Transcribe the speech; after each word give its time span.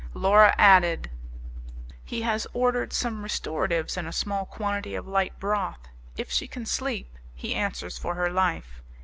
Laura 0.15 0.55
added, 0.57 1.11
"He 2.03 2.23
has 2.23 2.47
ordered 2.53 2.91
some 2.91 3.21
restoratives 3.21 3.97
and 3.97 4.07
a 4.07 4.11
small 4.11 4.47
quantity 4.47 4.95
of 4.95 5.07
light 5.07 5.39
broth; 5.39 5.87
if 6.17 6.31
she 6.31 6.47
can 6.47 6.65
sleep, 6.65 7.19
he 7.35 7.53
answers 7.53 7.99
for 7.99 8.15
her 8.15 8.31
life. 8.31 8.81